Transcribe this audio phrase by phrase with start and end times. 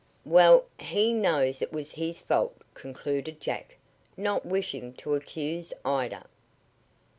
[0.25, 3.77] "Well, he knows it was his own fault," concluded Jack,
[4.17, 6.25] not wishing to accuse Ida.